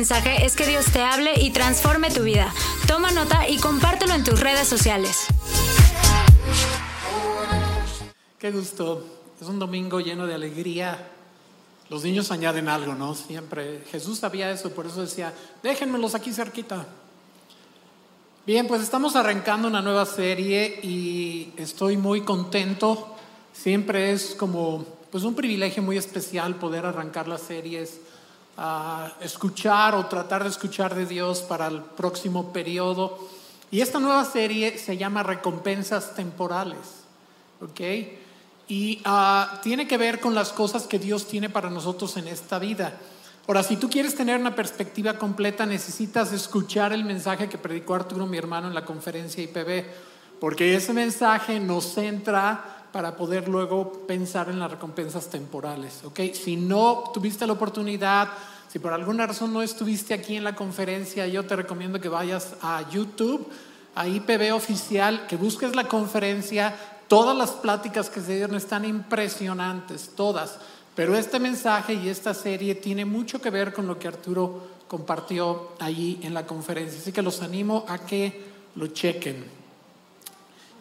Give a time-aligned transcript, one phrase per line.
[0.00, 2.50] mensaje es que Dios te hable y transforme tu vida.
[2.86, 5.26] Toma nota y compártelo en tus redes sociales.
[8.38, 9.04] Qué gusto.
[9.38, 11.06] Es un domingo lleno de alegría.
[11.90, 13.14] Los niños añaden algo, ¿no?
[13.14, 13.84] Siempre.
[13.90, 16.86] Jesús sabía eso, por eso decía, déjenmelos aquí cerquita.
[18.46, 23.16] Bien, pues estamos arrancando una nueva serie y estoy muy contento.
[23.52, 28.00] Siempre es como pues un privilegio muy especial poder arrancar las series,
[28.56, 33.18] a escuchar o tratar de escuchar de Dios para el próximo periodo.
[33.70, 37.04] Y esta nueva serie se llama Recompensas Temporales,
[37.60, 37.80] ¿ok?
[38.68, 42.58] Y ah, tiene que ver con las cosas que Dios tiene para nosotros en esta
[42.58, 42.98] vida.
[43.46, 48.26] Ahora, si tú quieres tener una perspectiva completa, necesitas escuchar el mensaje que predicó Arturo,
[48.26, 49.84] mi hermano, en la conferencia IPB,
[50.38, 56.00] porque ese mensaje nos centra para poder luego pensar en las recompensas temporales.
[56.04, 56.20] ¿ok?
[56.32, 58.28] Si no tuviste la oportunidad,
[58.70, 62.54] si por alguna razón no estuviste aquí en la conferencia, yo te recomiendo que vayas
[62.62, 63.46] a YouTube,
[63.94, 66.76] a IPB oficial, que busques la conferencia.
[67.08, 70.58] Todas las pláticas que se dieron están impresionantes, todas.
[70.94, 75.70] Pero este mensaje y esta serie tiene mucho que ver con lo que Arturo compartió
[75.78, 77.00] allí en la conferencia.
[77.00, 78.44] Así que los animo a que
[78.76, 79.44] lo chequen.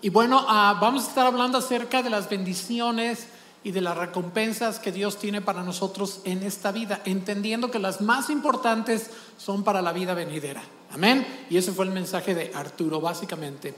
[0.02, 3.28] Y bueno, ah, vamos a estar hablando acerca de las bendiciones
[3.64, 8.00] y de las recompensas que Dios tiene para nosotros en esta vida, entendiendo que las
[8.00, 10.64] más importantes son para la vida venidera.
[10.92, 11.46] Amén.
[11.50, 13.76] Y ese fue el mensaje de Arturo, básicamente.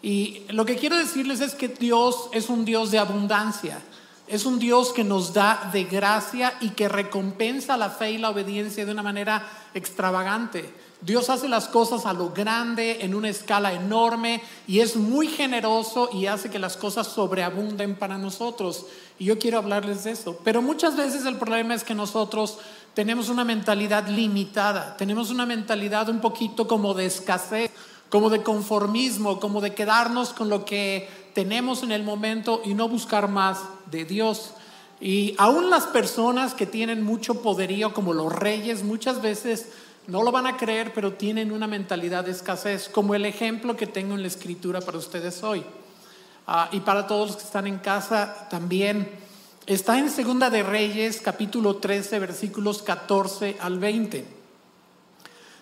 [0.00, 3.82] Y lo que quiero decirles es que Dios es un Dios de abundancia.
[4.26, 8.30] Es un Dios que nos da de gracia y que recompensa la fe y la
[8.30, 10.72] obediencia de una manera extravagante.
[11.02, 16.10] Dios hace las cosas a lo grande, en una escala enorme, y es muy generoso
[16.12, 18.84] y hace que las cosas sobreabunden para nosotros.
[19.18, 20.38] Y yo quiero hablarles de eso.
[20.44, 22.58] Pero muchas veces el problema es que nosotros
[22.92, 27.70] tenemos una mentalidad limitada, tenemos una mentalidad un poquito como de escasez,
[28.10, 32.88] como de conformismo, como de quedarnos con lo que tenemos en el momento y no
[32.88, 33.60] buscar más
[33.90, 34.52] de Dios.
[35.00, 39.68] Y aún las personas que tienen mucho poderío, como los reyes, muchas veces
[40.06, 43.86] no lo van a creer, pero tienen una mentalidad de escasez, como el ejemplo que
[43.86, 45.64] tengo en la escritura para ustedes hoy.
[46.46, 49.08] Ah, y para todos los que están en casa también.
[49.66, 54.26] Está en Segunda de Reyes, capítulo 13, versículos 14 al 20.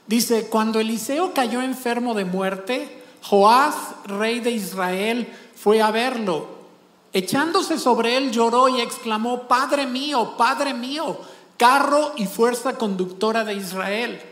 [0.06, 3.74] Dice, cuando Eliseo cayó enfermo de muerte, Joás,
[4.06, 6.56] rey de Israel, fue a verlo.
[7.12, 11.18] Echándose sobre él lloró y exclamó, Padre mío, Padre mío,
[11.58, 14.22] carro y fuerza conductora de Israel.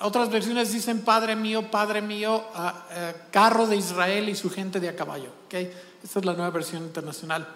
[0.00, 4.80] Otras versiones dicen, Padre mío, Padre mío, ah, eh, carro de Israel y su gente
[4.80, 5.30] de a caballo.
[5.46, 5.72] ¿Okay?
[6.02, 7.46] Esta es la nueva versión internacional.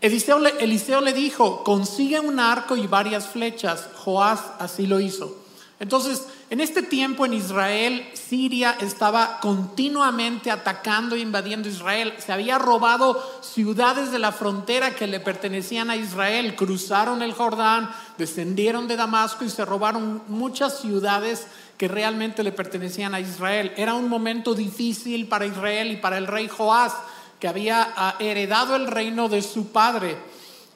[0.00, 3.88] Eliseo le, Eliseo le dijo, consigue un arco y varias flechas.
[3.96, 5.47] Joás así lo hizo.
[5.80, 12.14] Entonces, en este tiempo en Israel, Siria estaba continuamente atacando e invadiendo Israel.
[12.18, 16.56] Se había robado ciudades de la frontera que le pertenecían a Israel.
[16.56, 21.46] Cruzaron el Jordán, descendieron de Damasco y se robaron muchas ciudades
[21.76, 23.72] que realmente le pertenecían a Israel.
[23.76, 26.92] Era un momento difícil para Israel y para el rey Joás,
[27.38, 30.18] que había ah, heredado el reino de su padre.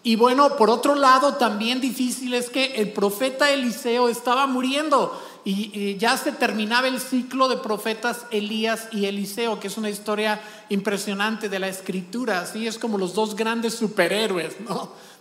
[0.04, 5.96] Y bueno, por otro lado, también difícil es que el profeta Eliseo estaba muriendo y,
[5.96, 11.48] ya se terminaba el ciclo de profetas Elías y Eliseo, que es una historia impresionante
[11.48, 12.40] de la escritura.
[12.40, 14.56] Así es como los dos grandes superhéroes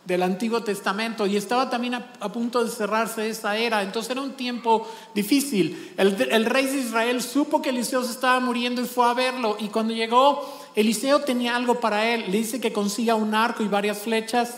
[0.06, 1.28] del Antiguo Testamento.
[1.28, 3.84] Y estaba también a, punto de cerrarse esa era.
[3.84, 5.94] Entonces era un tiempo difícil.
[5.96, 9.58] El, el rey de Israel supo que Eliseo se estaba muriendo y fue a verlo.
[9.60, 10.44] Y cuando llegó,
[10.76, 12.26] Eliseo tenía algo para él.
[12.32, 14.56] Le dice que consiga un arco y varias flechas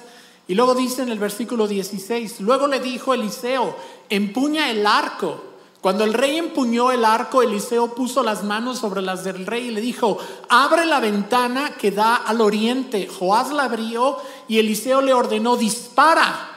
[0.48, 3.76] y luego dice en el versículo 16, luego le dijo Eliseo,
[4.10, 5.42] empuña el arco.
[5.80, 9.72] Cuando el rey empuñó el arco, Eliseo puso las manos sobre las del rey y
[9.72, 10.18] le dijo,
[10.50, 13.08] abre la ventana que da al oriente.
[13.08, 16.50] Joás la abrió y Eliseo le ordenó, dispara.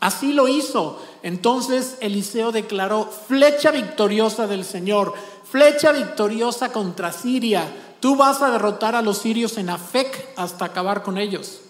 [0.00, 0.98] Así lo hizo.
[1.22, 5.12] Entonces Eliseo declaró, flecha victoriosa del Señor,
[5.50, 7.64] flecha victoriosa contra Siria.
[8.00, 11.60] Tú vas a derrotar a los sirios en Afec hasta acabar con ellos.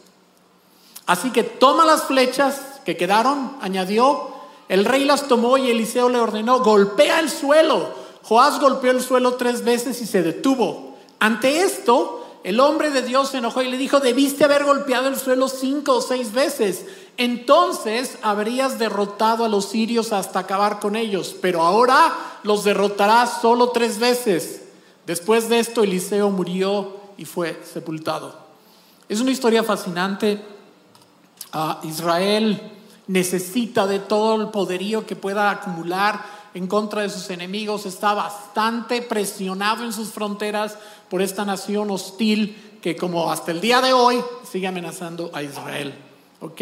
[1.11, 4.29] Así que toma las flechas que quedaron, añadió,
[4.69, 7.89] el rey las tomó y Eliseo le ordenó, golpea el suelo.
[8.23, 10.95] Joás golpeó el suelo tres veces y se detuvo.
[11.19, 15.19] Ante esto, el hombre de Dios se enojó y le dijo, debiste haber golpeado el
[15.19, 16.87] suelo cinco o seis veces.
[17.17, 23.71] Entonces habrías derrotado a los sirios hasta acabar con ellos, pero ahora los derrotarás solo
[23.71, 24.63] tres veces.
[25.07, 28.39] Después de esto, Eliseo murió y fue sepultado.
[29.09, 30.60] Es una historia fascinante
[31.83, 32.61] Israel
[33.07, 39.03] necesita de todo el poderío que pueda acumular en contra de sus enemigos, está bastante
[39.03, 40.77] presionado en sus fronteras
[41.09, 45.95] por esta nación hostil que como hasta el día de hoy sigue amenazando a Israel.
[46.41, 46.61] ¿Ok?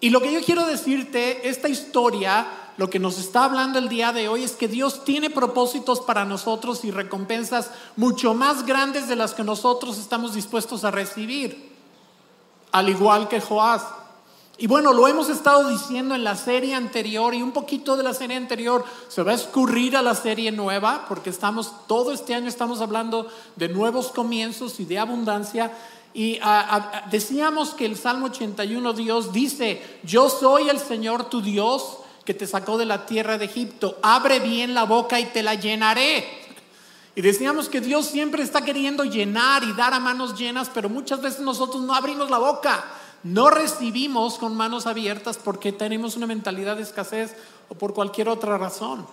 [0.00, 2.46] Y lo que yo quiero decirte, esta historia,
[2.76, 6.24] lo que nos está hablando el día de hoy es que Dios tiene propósitos para
[6.24, 11.73] nosotros y recompensas mucho más grandes de las que nosotros estamos dispuestos a recibir,
[12.74, 13.82] al igual que Joás.
[14.58, 18.12] Y bueno, lo hemos estado diciendo en la serie anterior y un poquito de la
[18.12, 22.48] serie anterior se va a escurrir a la serie nueva porque estamos, todo este año
[22.48, 25.72] estamos hablando de nuevos comienzos y de abundancia.
[26.14, 31.42] Y ah, ah, decíamos que el Salmo 81 Dios dice, yo soy el Señor tu
[31.42, 35.44] Dios que te sacó de la tierra de Egipto, abre bien la boca y te
[35.44, 36.43] la llenaré.
[37.14, 41.20] Y decíamos que Dios siempre está queriendo llenar y dar a manos llenas, pero muchas
[41.20, 42.84] veces nosotros no abrimos la boca
[43.24, 47.34] no recibimos con manos abiertas porque tenemos una mentalidad de escasez
[47.70, 49.06] o por cualquier otra razón.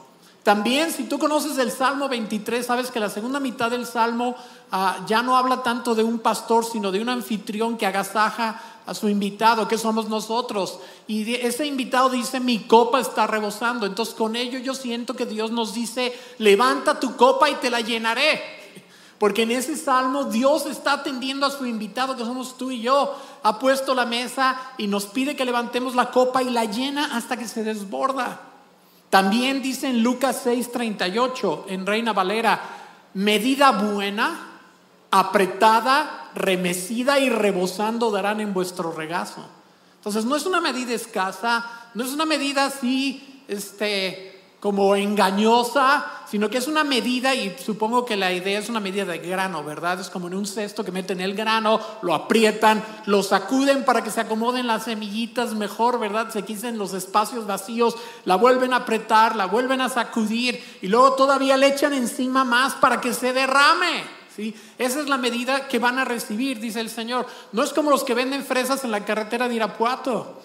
[0.44, 4.36] También si tú conoces el Salmo 23, sabes que la segunda mitad del Salmo
[4.71, 8.62] ah, ya no habla tanto de un pastor, sino de un anfitrión que agasaja
[8.92, 10.80] a su invitado, que somos nosotros.
[11.08, 13.86] Y ese invitado dice, mi copa está rebosando.
[13.86, 17.80] Entonces con ello yo siento que Dios nos dice, levanta tu copa y te la
[17.80, 18.42] llenaré.
[19.18, 23.16] Porque en ese salmo Dios está atendiendo a su invitado, que somos tú y yo.
[23.44, 27.38] Ha puesto la mesa y nos pide que levantemos la copa y la llena hasta
[27.38, 28.42] que se desborda.
[29.10, 32.60] También dice en Lucas 6:38, en Reina Valera,
[33.14, 34.50] medida buena,
[35.12, 39.46] apretada, remecida y rebosando darán en vuestro regazo.
[39.98, 41.63] Entonces no es una medida escasa,
[41.94, 44.31] no es una medida así, este,
[44.62, 49.06] como engañosa, sino que es una medida y supongo que la idea es una medida
[49.06, 50.00] de grano, ¿verdad?
[50.00, 54.12] Es como en un cesto que meten el grano, lo aprietan, lo sacuden para que
[54.12, 56.30] se acomoden las semillitas mejor, ¿verdad?
[56.30, 61.14] Se quiten los espacios vacíos, la vuelven a apretar, la vuelven a sacudir y luego
[61.14, 64.20] todavía le echan encima más para que se derrame.
[64.36, 64.56] ¿Sí?
[64.78, 67.28] Esa es la medida que van a recibir, dice el Señor.
[67.51, 70.42] No es como los que venden fresas en la carretera de Irapuato.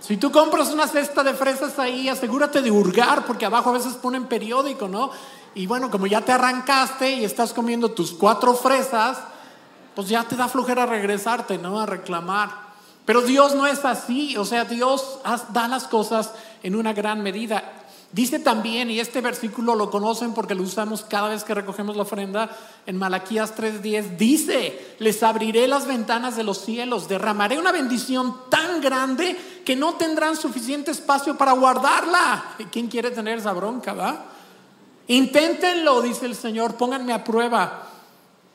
[0.00, 3.94] Si tú compras una cesta de fresas ahí, asegúrate de hurgar, porque abajo a veces
[3.94, 5.10] ponen periódico, ¿no?
[5.54, 9.18] Y bueno, como ya te arrancaste y estás comiendo tus cuatro fresas,
[9.94, 11.80] pues ya te da flojera regresarte, ¿no?
[11.80, 12.50] A reclamar.
[13.04, 15.20] Pero Dios no es así, o sea, Dios
[15.52, 16.32] da las cosas
[16.62, 17.83] en una gran medida.
[18.14, 22.02] Dice también, y este versículo lo conocen porque lo usamos cada vez que recogemos la
[22.02, 22.48] ofrenda,
[22.86, 28.80] en Malaquías 3:10, dice, les abriré las ventanas de los cielos, derramaré una bendición tan
[28.80, 32.54] grande que no tendrán suficiente espacio para guardarla.
[32.70, 34.26] ¿Quién quiere tener esa bronca, va?
[35.08, 37.88] Inténtenlo, dice el Señor, pónganme a prueba.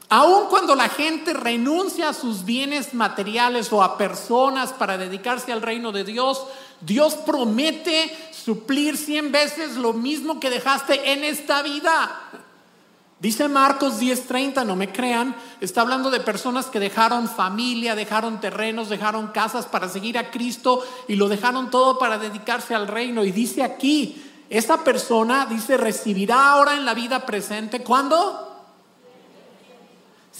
[0.07, 5.61] Aun cuando la gente renuncia a sus bienes materiales o a personas para dedicarse al
[5.61, 6.45] reino de Dios,
[6.81, 12.09] Dios promete suplir cien veces lo mismo que dejaste en esta vida.
[13.19, 18.87] Dice Marcos 10:30, no me crean, está hablando de personas que dejaron familia, dejaron terrenos,
[18.87, 23.25] dejaron casas para seguir a Cristo y lo dejaron todo para dedicarse al reino.
[23.25, 28.48] Y dice aquí, esa persona, dice, recibirá ahora en la vida presente, ¿cuándo?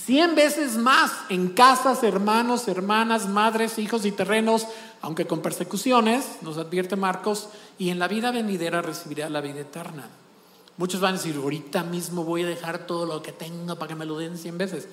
[0.06, 4.68] Cien veces más en casas, hermanos, hermanas, madres, hijos y terrenos,
[5.02, 10.10] aunque con persecuciones, nos advierte Marcos, y en la vida venidera recibirá la vida eterna.
[10.78, 13.96] Muchos van a decir, ahorita mismo voy a dejar todo lo que tengo para que
[13.96, 14.88] me lo den cien veces.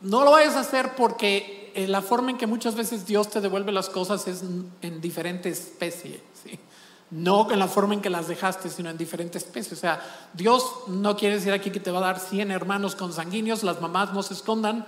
[0.00, 3.40] No lo vayas a hacer porque eh, la forma en que muchas veces Dios te
[3.40, 4.42] devuelve las cosas es
[4.80, 6.20] en diferente especie.
[6.42, 6.58] ¿sí?
[7.10, 9.78] No en la forma en que las dejaste, sino en diferentes especies.
[9.78, 13.62] O sea, Dios no quiere decir aquí que te va a dar 100 hermanos consanguíneos,
[13.62, 14.86] las mamás no se escondan.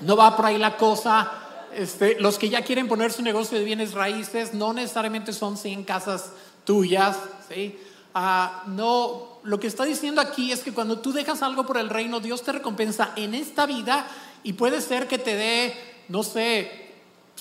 [0.00, 1.30] No va por ahí la cosa.
[1.74, 5.84] Este, los que ya quieren poner su negocio de bienes raíces no necesariamente son 100
[5.84, 6.32] casas
[6.64, 7.16] tuyas.
[7.48, 7.78] ¿sí?
[8.14, 11.88] Ah, no, lo que está diciendo aquí es que cuando tú dejas algo por el
[11.88, 14.06] reino, Dios te recompensa en esta vida
[14.42, 15.74] y puede ser que te dé,
[16.08, 16.81] no sé,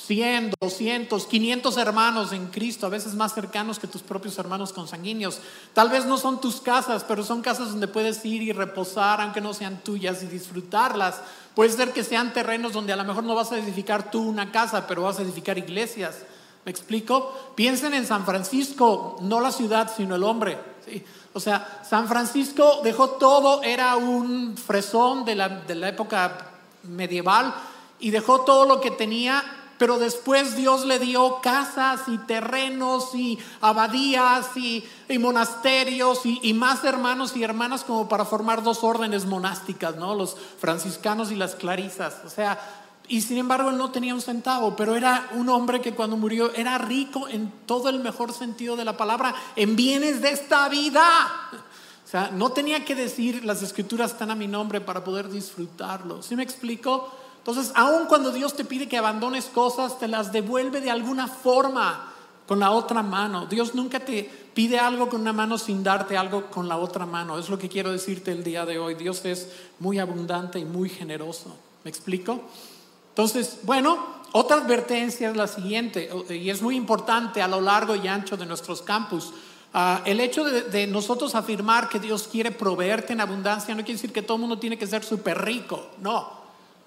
[0.08, 5.40] 100, 200, 500 hermanos en Cristo, a veces más cercanos que tus propios hermanos consanguíneos.
[5.74, 9.42] Tal vez no son tus casas, pero son casas donde puedes ir y reposar, aunque
[9.42, 11.22] no sean tuyas, y disfrutarlas.
[11.56, 14.52] Puede ser que sean terrenos donde a lo mejor no vas a edificar tú una
[14.52, 16.18] casa, pero vas a edificar iglesias.
[16.66, 17.54] ¿Me explico?
[17.56, 20.58] Piensen en San Francisco, no la ciudad, sino el hombre.
[21.34, 26.50] O sea, San Francisco dejó todo, era un fresón de la, de la época
[26.84, 27.54] medieval
[28.00, 33.40] y dejó todo lo que tenía pero después Dios le dio casas y terrenos y
[33.62, 34.86] abadías y,
[35.18, 40.14] monasterios y, y, más hermanos y hermanas como para formar dos órdenes monásticas, ¿no?
[40.14, 42.18] Los franciscanos y las clarisas.
[42.28, 42.60] O sea,
[43.08, 46.54] y sin embargo él no tenía un centavo, pero era un hombre que cuando murió
[46.54, 51.02] era rico en todo el mejor sentido de la palabra, en bienes de esta vida.
[52.06, 56.22] O sea, no tenía que decir las escrituras están a mi nombre para poder disfrutarlo.
[56.22, 57.12] ¿Sí me explico?
[57.42, 62.14] Entonces, aun cuando Dios te pide que abandones cosas, te las devuelve de alguna forma
[62.48, 63.48] con la otra mano.
[63.48, 67.40] Dios nunca te pide algo con una mano sin darte algo con la otra mano.
[67.40, 68.94] Es lo que quiero decirte el día de hoy.
[68.94, 71.56] Dios es muy abundante y muy generoso.
[71.84, 72.42] ¿Me explico?
[73.10, 73.98] Entonces, bueno,
[74.34, 78.46] otra advertencia es la siguiente, y es muy importante a lo largo y ancho de
[78.46, 79.34] nuestros campus.
[79.74, 84.12] Ah, el hecho de, nosotros afirmar que Dios quiere proveerte en abundancia no quiere decir
[84.12, 86.41] que todo el mundo tiene que ser súper rico, no.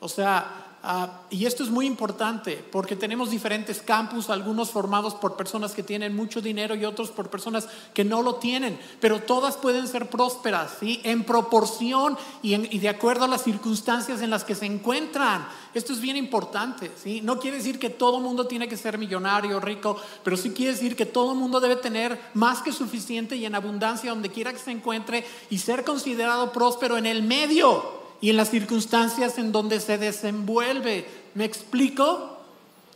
[0.04, 5.34] O sea, Uh, y esto es muy importante porque tenemos diferentes campus, algunos formados por
[5.34, 9.56] personas que tienen mucho dinero y otros por personas que no lo tienen, pero todas
[9.56, 11.00] pueden ser prósperas, ¿sí?
[11.02, 15.48] En proporción y de acuerdo a las circunstancias en las que se encuentran.
[15.72, 17.22] Esto es bien importante, ¿sí?
[17.22, 20.96] No quiere decir que todo mundo tiene que ser millonario, rico, pero sí quiere decir
[20.96, 24.72] que todo mundo debe tener más que suficiente y en abundancia donde quiera que se
[24.72, 29.98] encuentre y ser considerado próspero en el medio y en las circunstancias en donde se
[29.98, 31.06] desenvuelve.
[31.34, 32.38] ¿Me explico?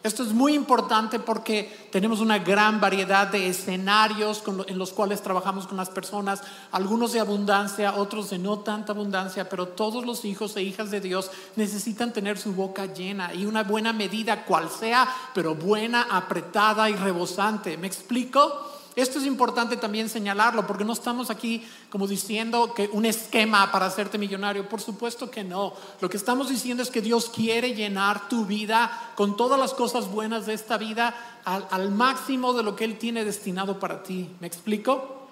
[0.03, 5.67] Esto es muy importante porque tenemos una gran variedad de escenarios en los cuales trabajamos
[5.67, 6.41] con las personas,
[6.73, 11.03] algunos de abundancia, otros de no tanta abundancia, pero todos los hijos e hijas de
[11.03, 16.89] Dios necesitan tener su boca llena y una buena medida, cual sea, pero buena, apretada
[16.89, 17.77] y rebosante.
[17.77, 18.78] ¿Me explico?
[18.99, 23.87] Esto es importante también señalarlo, porque no estamos aquí como diciendo que un esquema para
[23.87, 24.69] hacerte millonario.
[24.69, 25.73] Por supuesto que no.
[26.01, 30.11] Lo que estamos diciendo es que Dios quiere llenar tu vida con todas las cosas
[30.11, 31.15] buenas de esta vida
[31.45, 34.31] al, al máximo de lo que Él tiene destinado para ti.
[34.41, 35.29] ¿Me explico?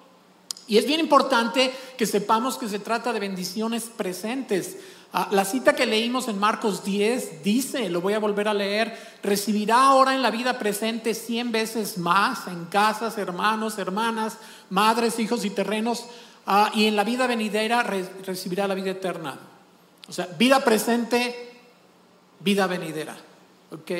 [0.65, 4.77] Y es bien importante que sepamos que se trata de bendiciones presentes.
[5.13, 8.97] Ah, la cita que leímos en Marcos 10 dice, lo voy a volver a leer,
[9.23, 14.37] recibirá ahora en la vida presente cien veces más en casas, hermanos, hermanas,
[14.69, 16.05] madres, hijos y terrenos,
[16.45, 19.39] ah, y en la vida venidera recibirá la vida eterna.
[20.09, 21.53] O sea, vida presente,
[22.39, 23.15] vida venidera.
[23.71, 23.91] ¿Ok?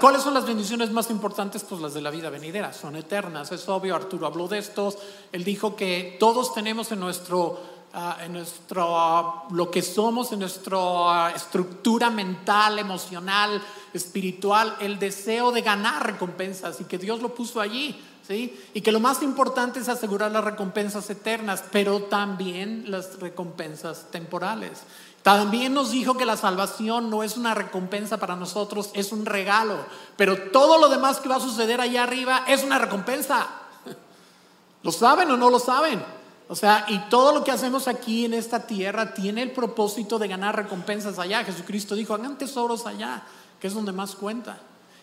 [0.00, 1.64] ¿Cuáles son las bendiciones más importantes?
[1.64, 4.98] Pues las de la vida venidera, son eternas, es obvio, Arturo habló de estos,
[5.32, 7.58] él dijo que todos tenemos en nuestro
[7.94, 15.60] Ah, en nuestro, lo que somos, en nuestra estructura mental, emocional, espiritual, el deseo de
[15.60, 18.00] ganar recompensas y que Dios lo puso allí.
[18.26, 18.56] ¿Sí?
[18.72, 24.84] Y que lo más importante es asegurar las recompensas eternas, pero también las recompensas temporales.
[25.24, 29.76] También nos dijo que la salvación no es una recompensa para nosotros, es un regalo,
[30.16, 33.48] pero todo lo demás que va a suceder allá arriba es una recompensa.
[34.84, 36.21] ¿Lo saben o no lo saben?
[36.52, 40.28] O sea, y todo lo que hacemos aquí en esta tierra tiene el propósito de
[40.28, 41.44] ganar recompensas allá.
[41.44, 43.22] Jesucristo dijo, hagan tesoros allá,
[43.58, 44.58] que es donde más cuenta.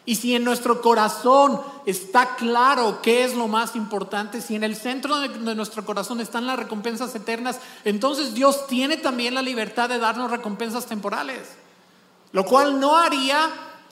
[0.06, 4.75] Y si en nuestro corazón está claro qué es lo más importante, si en el
[4.75, 9.98] centro de, nuestro corazón están las recompensas eternas, entonces Dios tiene también la libertad de
[9.98, 11.48] darnos recompensas temporales.
[12.32, 13.50] Lo cual no haría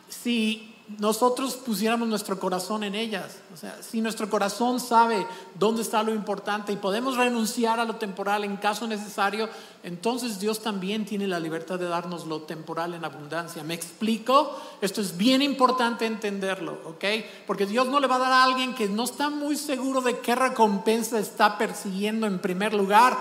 [0.10, 3.40] si nosotros pusiéramos nuestro corazón en ellas.
[3.54, 5.28] O sea, si nuestro corazón sabe
[5.60, 9.50] dónde está lo importante y podemos renunciar a lo temporal en caso necesario,
[9.84, 13.64] entonces Dios también tiene la libertad de darnos lo temporal en abundancia.
[13.64, 14.58] ¿Me explico?
[14.80, 17.04] Esto es bien importante entenderlo, ¿ok?
[17.46, 20.20] Porque Dios no le va a dar a alguien que no está muy seguro de
[20.20, 23.18] qué recompensa está persiguiendo en primer lugar,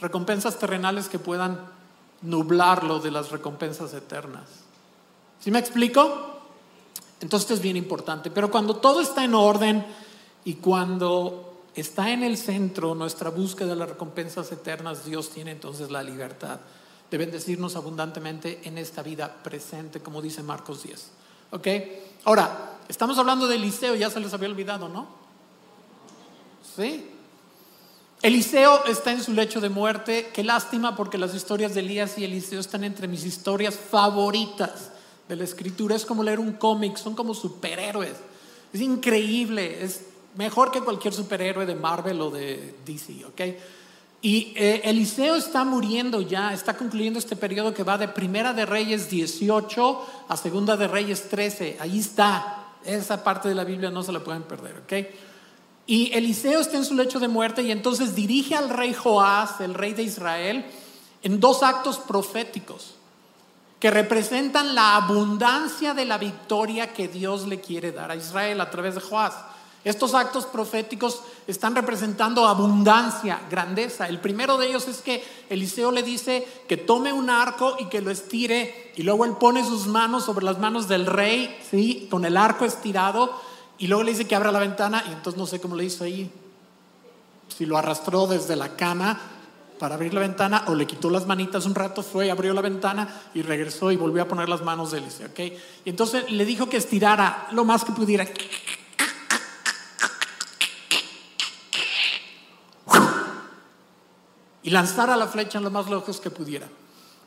[0.00, 1.58] recompensas terrenales que puedan
[2.22, 4.44] nublarlo de las recompensas eternas.
[5.40, 6.37] ¿Sí me explico?
[7.20, 8.30] Entonces es bien importante.
[8.30, 9.84] Pero cuando todo está en orden
[10.44, 15.90] y cuando está en el centro nuestra búsqueda de las recompensas eternas, Dios tiene entonces
[15.90, 16.60] la libertad
[17.10, 21.10] de bendecirnos abundantemente en esta vida presente, como dice Marcos 10.
[21.52, 21.66] ¿Ok?
[22.24, 25.08] Ahora, estamos hablando de Eliseo, ya se les había olvidado, ¿no?
[26.76, 27.10] Sí.
[28.20, 30.30] Eliseo está en su lecho de muerte.
[30.34, 34.90] Qué lástima porque las historias de Elías y Eliseo están entre mis historias favoritas
[35.28, 35.94] de la escritura.
[35.94, 38.14] Es como leer un cómic, son como superhéroes.
[38.72, 40.02] Es increíble, es
[40.36, 43.40] mejor que cualquier superhéroe de Marvel o de DC, ¿ok?
[44.20, 48.66] Y eh, Eliseo está muriendo ya, está concluyendo este periodo que va de Primera de
[48.66, 51.76] Reyes 18 a Segunda de Reyes 13.
[51.80, 55.08] Ahí está, esa parte de la Biblia no se la pueden perder, ¿ok?
[55.86, 59.72] Y Eliseo está en su lecho de muerte y entonces dirige al rey Joás, el
[59.72, 60.66] rey de Israel,
[61.22, 62.97] en dos actos proféticos
[63.78, 68.70] que representan la abundancia de la victoria que Dios le quiere dar a Israel a
[68.70, 69.34] través de Joás.
[69.84, 74.08] Estos actos proféticos están representando abundancia, grandeza.
[74.08, 78.00] El primero de ellos es que Eliseo le dice que tome un arco y que
[78.00, 82.08] lo estire y luego él pone sus manos sobre las manos del rey, ¿sí?
[82.10, 83.32] con el arco estirado
[83.78, 86.02] y luego le dice que abra la ventana y entonces no sé cómo le hizo
[86.02, 86.30] ahí.
[87.56, 89.37] Si lo arrastró desde la cama
[89.78, 93.22] para abrir la ventana o le quitó las manitas un rato, fue, abrió la ventana
[93.34, 95.02] y regresó y volvió a poner las manos de.
[95.30, 95.56] ¿okay?
[95.84, 98.26] Y entonces le dijo que estirara lo más que pudiera.
[104.62, 106.68] y lanzara la flecha en lo más lejos que pudiera.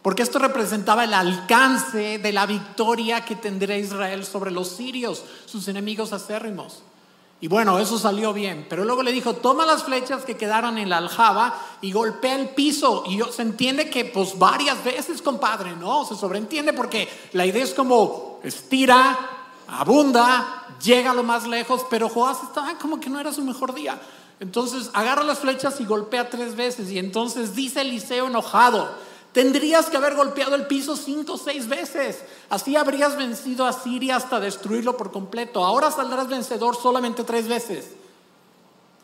[0.03, 5.67] Porque esto representaba el alcance de la victoria que tendría Israel sobre los sirios, sus
[5.67, 6.83] enemigos acérrimos.
[7.41, 8.67] Y bueno, eso salió bien.
[8.69, 12.49] Pero luego le dijo, toma las flechas que quedaron en la aljaba y golpea el
[12.49, 13.03] piso.
[13.07, 16.05] Y se entiende que pues varias veces, compadre, ¿no?
[16.05, 19.17] Se sobreentiende porque la idea es como estira,
[19.67, 23.73] abunda, llega a lo más lejos, pero Joás estaba como que no era su mejor
[23.73, 23.99] día.
[24.39, 26.91] Entonces agarra las flechas y golpea tres veces.
[26.91, 28.87] Y entonces dice Eliseo enojado,
[29.31, 32.23] tendrías que haber golpeado el piso cinco o seis veces.
[32.49, 35.63] Así habrías vencido a Siria hasta destruirlo por completo.
[35.63, 37.91] Ahora saldrás vencedor solamente tres veces.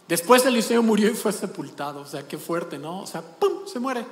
[0.07, 2.01] Después Eliseo murió y fue sepultado.
[2.01, 3.01] O sea, qué fuerte, ¿no?
[3.01, 3.67] O sea, ¡pum!
[3.71, 4.05] Se muere.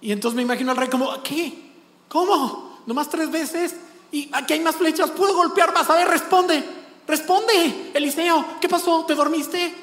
[0.00, 1.72] Y entonces me imagino al rey como, ¿qué?
[2.08, 2.80] ¿Cómo?
[2.86, 3.76] ¿Nomás tres veces?
[4.12, 5.88] Y aquí hay más flechas, puedo golpear más.
[5.90, 6.62] A ver, responde,
[7.06, 9.04] responde, Eliseo, ¿qué pasó?
[9.06, 9.74] ¿Te dormiste?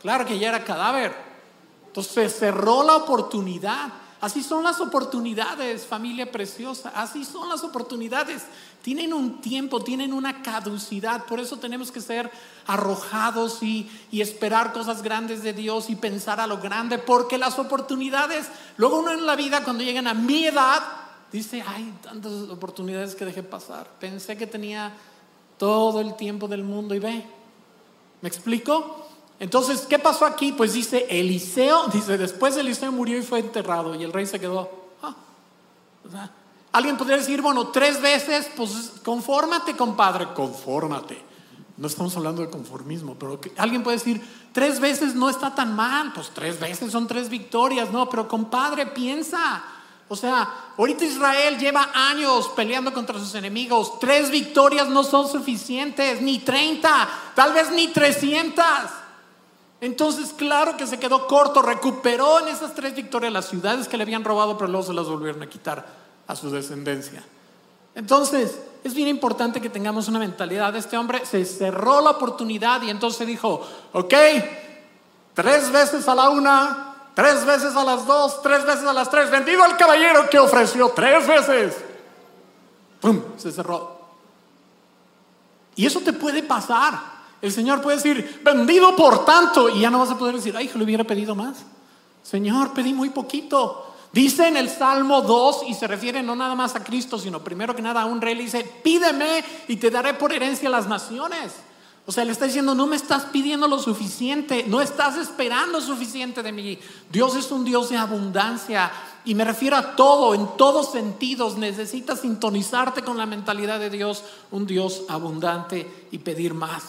[0.00, 1.14] Claro que ya era cadáver.
[1.86, 3.92] Entonces cerró la oportunidad.
[4.20, 6.90] Así son las oportunidades, familia preciosa.
[6.94, 8.44] Así son las oportunidades.
[8.80, 11.26] Tienen un tiempo, tienen una caducidad.
[11.26, 12.30] Por eso tenemos que ser
[12.66, 16.98] arrojados y, esperar cosas grandes de Dios y pensar a lo grande.
[16.98, 20.82] Porque las oportunidades, luego uno en la vida cuando llegan a mi edad,
[21.30, 23.86] dice, hay tantas oportunidades que dejé pasar.
[24.00, 24.94] Pensé que tenía
[25.58, 27.26] todo el tiempo del mundo y ve.
[28.22, 29.05] ¿Me explico?
[29.38, 30.52] Entonces, ¿qué pasó aquí?
[30.52, 34.70] Pues dice Eliseo, dice, después Eliseo murió y fue enterrado y el rey se quedó.
[35.02, 35.14] Ah,
[36.72, 41.22] alguien podría decir, bueno, tres veces, pues confórmate, compadre, confórmate.
[41.76, 46.12] No estamos hablando de conformismo, pero alguien puede decir, tres veces no está tan mal,
[46.14, 49.62] pues tres veces son tres victorias, no, pero compadre, piensa.
[50.08, 53.98] O sea, ahorita Israel lleva años peleando contra sus enemigos.
[53.98, 58.92] Tres victorias no son suficientes, ni treinta, tal vez ni trescientas.
[59.80, 64.04] Entonces, claro que se quedó corto, recuperó en esas tres victorias las ciudades que le
[64.04, 65.86] habían robado, pero luego se las volvieron a quitar
[66.26, 67.22] a su descendencia.
[67.94, 70.74] Entonces, es bien importante que tengamos una mentalidad.
[70.76, 74.14] Este hombre se cerró la oportunidad y entonces dijo, ok,
[75.34, 79.30] tres veces a la una, tres veces a las dos, tres veces a las tres,
[79.30, 81.76] vendido al caballero que ofreció tres veces.
[83.00, 83.22] ¡Pum!
[83.36, 83.98] Se cerró.
[85.74, 87.15] Y eso te puede pasar.
[87.42, 90.68] El Señor puede decir, vendido por tanto, y ya no vas a poder decir, ay,
[90.68, 91.58] que le hubiera pedido más.
[92.22, 93.94] Señor, pedí muy poquito.
[94.12, 97.76] Dice en el Salmo 2, y se refiere no nada más a Cristo, sino primero
[97.76, 101.52] que nada a un rey, le dice, pídeme y te daré por herencia las naciones.
[102.08, 106.42] O sea, le está diciendo, no me estás pidiendo lo suficiente, no estás esperando suficiente
[106.42, 106.78] de mí.
[107.10, 108.92] Dios es un Dios de abundancia
[109.24, 111.58] y me refiero a todo, en todos sentidos.
[111.58, 114.22] Necesitas sintonizarte con la mentalidad de Dios,
[114.52, 116.84] un Dios abundante y pedir más.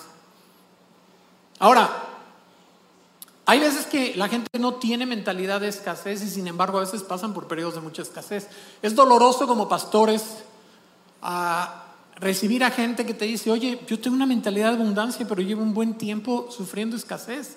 [1.60, 2.08] Ahora,
[3.46, 7.02] hay veces que la gente no tiene mentalidad de escasez y sin embargo a veces
[7.02, 8.50] pasan por periodos de mucha escasez.
[8.82, 10.24] Es doloroso como pastores
[11.22, 11.86] a
[12.18, 15.64] recibir a gente que te dice, oye, yo tengo una mentalidad de abundancia, pero llevo
[15.64, 17.56] un buen tiempo sufriendo escasez.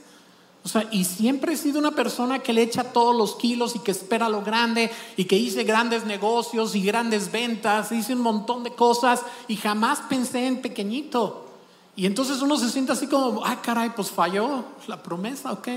[0.63, 3.79] O sea, y siempre he sido una persona que le echa todos los kilos y
[3.81, 8.63] que espera lo grande y que hice grandes negocios y grandes ventas, hice un montón
[8.63, 11.50] de cosas y jamás pensé en pequeñito.
[11.97, 15.69] Y entonces uno se siente así como, ah, caray, pues falló la promesa, ¿ok?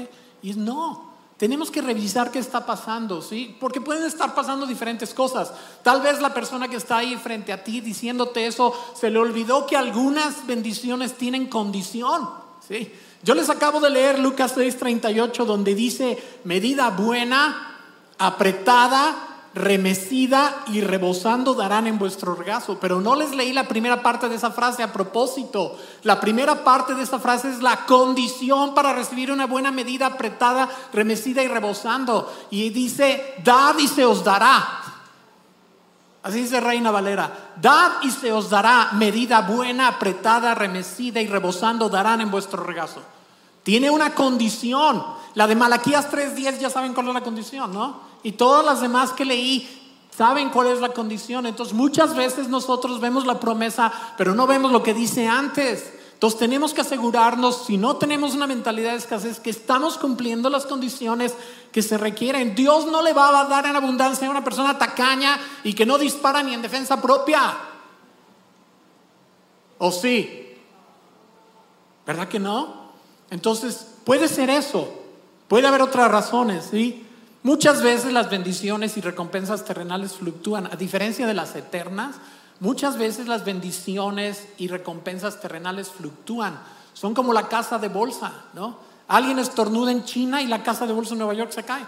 [0.41, 3.56] Y no, tenemos que revisar qué está pasando, ¿sí?
[3.60, 5.52] Porque pueden estar pasando diferentes cosas.
[5.82, 9.65] Tal vez la persona que está ahí frente a ti diciéndote eso, se le olvidó
[9.65, 12.30] que algunas bendiciones tienen condición,
[12.65, 12.93] ¿sí?
[13.23, 17.78] Yo les acabo de leer Lucas 6:38 donde dice, medida buena,
[18.17, 22.80] apretada, remecida y rebosando darán en vuestro regazo.
[22.80, 25.78] Pero no les leí la primera parte de esa frase a propósito.
[26.04, 30.70] La primera parte de esa frase es la condición para recibir una buena medida apretada,
[30.92, 32.32] remecida y rebosando.
[32.50, 34.82] Y dice, dad y se os dará.
[36.24, 41.89] Así dice Reina Valera, dad y se os dará medida buena, apretada, remecida y rebosando
[41.89, 43.02] darán en vuestro regazo.
[43.62, 45.04] Tiene una condición.
[45.36, 48.12] La de Malaquías 3.10 ya saben cuál es la condición, ¿no?
[48.24, 49.84] Y todas las demás que leí
[50.16, 51.46] saben cuál es la condición.
[51.46, 55.94] Entonces muchas veces nosotros vemos la promesa, pero no vemos lo que dice antes.
[56.14, 60.66] Entonces tenemos que asegurarnos, si no tenemos una mentalidad de escasez, que estamos cumpliendo las
[60.66, 61.36] condiciones
[61.74, 62.56] que se requieren.
[62.56, 65.98] Dios no le va a dar en abundancia a una persona tacaña y que no
[65.98, 67.58] dispara ni en defensa propia.
[69.80, 70.56] ¿O sí?
[72.06, 72.94] ¿Verdad que no?
[73.30, 74.94] Entonces, puede ser eso.
[75.50, 77.06] Puede haber otras razones, ¿sí?
[77.44, 82.16] Muchas veces las bendiciones y recompensas terrenales fluctúan, a diferencia de las eternas.
[82.62, 86.58] Muchas veces las bendiciones y recompensas terrenales fluctúan.
[86.94, 88.78] Son como la casa de bolsa, ¿no?
[89.10, 91.86] Alguien estornuda en China y la casa de bolsa en Nueva York se cae.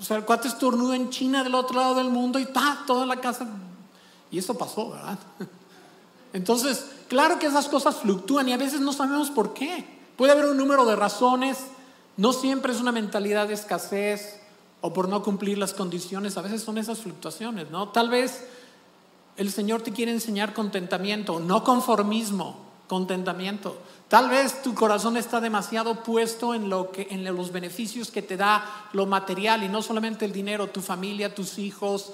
[0.00, 3.06] O sea, el cuate estornuda en China del otro lado del mundo y está toda
[3.06, 3.46] la casa.
[4.30, 5.18] Y eso pasó, ¿verdad?
[6.32, 9.98] Entonces, claro que esas cosas fluctúan y a veces no sabemos por qué.
[10.16, 11.58] Puede haber un número de razones.
[12.18, 14.40] No siempre es una mentalidad de escasez
[14.80, 16.36] o por no cumplir las condiciones.
[16.36, 17.90] A veces son esas fluctuaciones, ¿no?
[17.90, 18.44] Tal vez
[19.36, 22.56] el Señor te quiere enseñar contentamiento, no conformismo,
[22.88, 23.78] contentamiento.
[24.08, 28.36] Tal vez tu corazón está demasiado puesto en, lo que, en los beneficios que te
[28.36, 32.10] da lo material y no solamente el dinero, tu familia, tus hijos,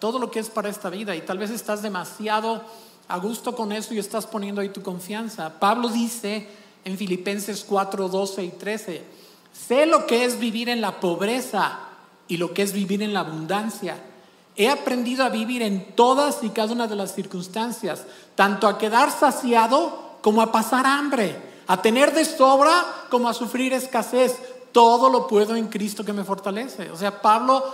[0.00, 1.14] todo lo que es para esta vida.
[1.14, 2.60] Y tal vez estás demasiado
[3.06, 5.60] a gusto con eso y estás poniendo ahí tu confianza.
[5.60, 6.48] Pablo dice
[6.84, 9.23] en Filipenses 4, 12 y 13,
[9.54, 11.78] sé lo que es vivir en la pobreza
[12.28, 13.96] y lo que es vivir en la abundancia
[14.56, 18.04] He aprendido a vivir en todas y cada una de las circunstancias,
[18.36, 21.36] tanto a quedar saciado como a pasar hambre,
[21.66, 24.38] a tener de sobra como a sufrir escasez.
[24.70, 26.90] Todo lo puedo en Cristo que me fortalece.
[26.90, 27.64] O sea, Pablo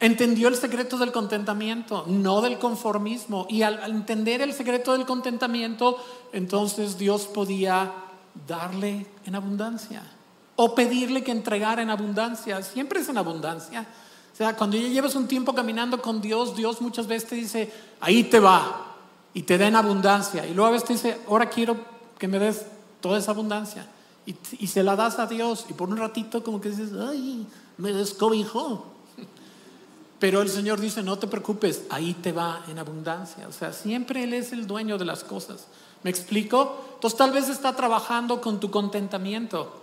[0.00, 3.46] entendió el secreto del contentamiento, no del conformismo.
[3.50, 5.98] Y al, entender el secreto del contentamiento,
[6.32, 7.92] entonces Dios podía
[8.46, 10.02] darle en abundancia
[10.62, 12.62] o pedirle que entregara en abundancia.
[12.62, 13.86] Siempre es en abundancia
[14.40, 17.70] sea, cuando ya llevas un tiempo caminando con Dios, Dios muchas veces te dice,
[18.00, 18.96] ahí te va,
[19.34, 20.46] y te da en abundancia.
[20.46, 21.76] Y luego a veces te dice, ahora quiero
[22.18, 22.64] que me des
[23.02, 23.86] toda esa abundancia.
[24.24, 25.66] Y, y se la das a Dios.
[25.68, 27.46] Y por un ratito como que dices, ay,
[27.76, 28.86] me descobijó.
[30.18, 33.46] Pero el Señor dice, no te preocupes, ahí te va en abundancia.
[33.46, 35.66] O sea, siempre Él es el dueño de las cosas.
[36.02, 36.82] ¿Me explico?
[36.94, 39.79] Entonces tal vez está trabajando con tu contentamiento.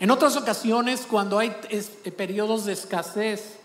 [0.00, 3.58] En otras ocasiones, cuando hay eh, periodos de escasez,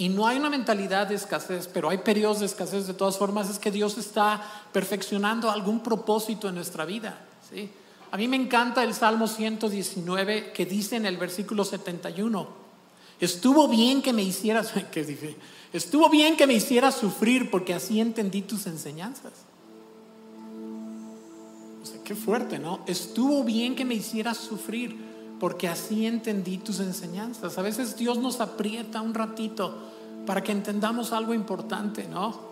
[0.00, 3.50] y no hay una mentalidad de escasez, pero hay periodos de escasez de todas formas,
[3.50, 7.20] es que Dios está perfeccionando algún propósito en nuestra vida.
[7.50, 7.68] ¿sí?
[8.10, 12.48] A mí me encanta el Salmo 119 que dice en el versículo 71,
[13.20, 15.36] estuvo bien que me hicieras, ¿qué dije?
[15.70, 19.32] Estuvo bien que me hicieras sufrir porque así entendí tus enseñanzas.
[21.82, 22.80] O sea, qué fuerte, ¿no?
[22.86, 25.09] Estuvo bien que me hicieras sufrir
[25.40, 27.56] porque así entendí tus enseñanzas.
[27.58, 29.74] A veces Dios nos aprieta un ratito
[30.26, 32.50] para que entendamos algo importante, ¿no?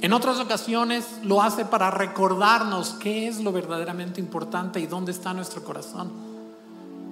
[0.00, 5.34] En otras ocasiones lo hace para recordarnos qué es lo verdaderamente importante y dónde está
[5.34, 6.12] nuestro corazón.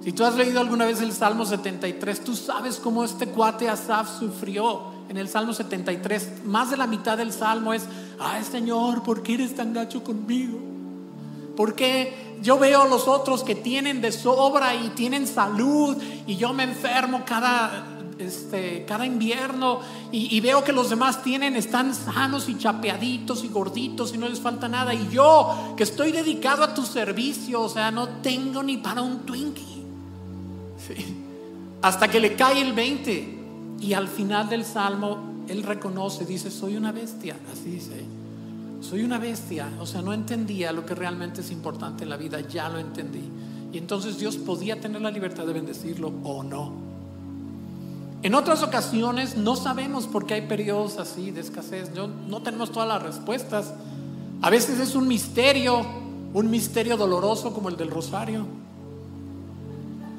[0.03, 4.19] Si tú has leído alguna vez el Salmo 73, tú sabes cómo este cuate Asaf
[4.19, 4.93] sufrió.
[5.09, 7.83] En el Salmo 73, más de la mitad del Salmo es,
[8.19, 10.59] ay Señor, ¿por qué eres tan gacho conmigo?
[11.55, 16.35] ¿Por qué yo veo a los otros que tienen de sobra y tienen salud y
[16.35, 17.85] yo me enfermo cada,
[18.19, 19.79] este, cada invierno
[20.11, 24.41] y, veo que los demás tienen, están sanos y chapeaditos y gorditos y no les
[24.41, 24.93] falta nada.
[24.93, 29.19] Y yo que estoy dedicado a tu servicio, o sea, no tengo ni para un
[29.19, 29.83] Twinkie.
[31.81, 33.39] Hasta que le cae el 20
[33.79, 38.22] y al final del salmo él reconoce, dice, soy una bestia, así dice
[38.83, 42.41] soy una bestia, o sea, no entendía lo que realmente es importante en la vida,
[42.41, 43.23] ya lo entendí.
[43.71, 46.73] Y entonces Dios podía tener la libertad de bendecirlo o no.
[48.23, 52.87] En otras ocasiones no sabemos por qué hay periodos así de escasez, no tenemos todas
[52.87, 53.73] las respuestas.
[54.41, 55.81] A veces es un misterio,
[56.33, 58.45] un misterio doloroso como el del rosario,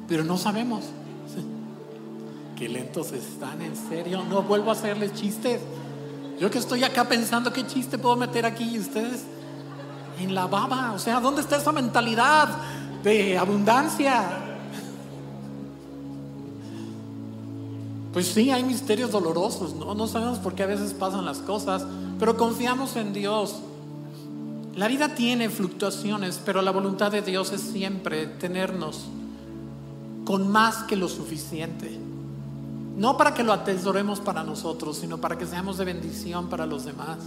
[0.07, 0.83] pero no sabemos.
[2.55, 5.61] Qué lentos están, en serio, no vuelvo a hacerles chistes.
[6.39, 9.23] Yo que estoy acá pensando qué chiste puedo meter aquí y ustedes
[10.19, 10.91] en la baba.
[10.93, 12.49] O sea, ¿dónde está esa mentalidad
[13.03, 14.45] de abundancia?
[18.11, 19.93] Pues sí, hay misterios dolorosos, ¿no?
[19.93, 21.85] No sabemos por qué a veces pasan las cosas,
[22.17, 23.57] pero confiamos en Dios.
[24.75, 29.05] La vida tiene fluctuaciones, pero la voluntad de Dios es siempre tenernos
[30.25, 31.99] con más que lo suficiente.
[32.97, 36.85] No para que lo atesoremos para nosotros, sino para que seamos de bendición para los
[36.85, 37.17] demás.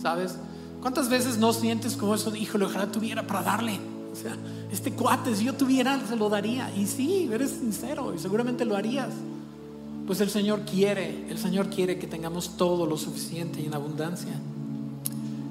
[0.00, 0.36] ¿Sabes?
[0.80, 2.34] ¿Cuántas veces no sientes como eso?
[2.34, 3.78] Híjole, ojalá tuviera para darle.
[4.12, 4.36] O sea,
[4.70, 6.74] este cuate, si yo tuviera, se lo daría.
[6.74, 9.10] Y sí, eres sincero y seguramente lo harías.
[10.06, 14.32] Pues el Señor quiere, el Señor quiere que tengamos todo lo suficiente y en abundancia.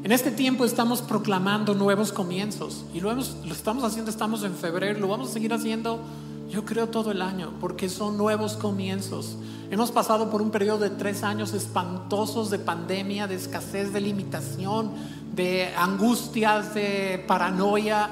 [0.04, 5.00] En este tiempo estamos proclamando nuevos comienzos y lo, lo estamos haciendo, estamos en febrero,
[5.00, 6.00] lo vamos a seguir haciendo
[6.54, 9.38] yo creo todo el año, porque son nuevos comienzos.
[9.72, 14.92] Hemos pasado por un periodo de tres años espantosos de pandemia, de escasez, de limitación,
[15.34, 18.12] de angustias, de paranoia,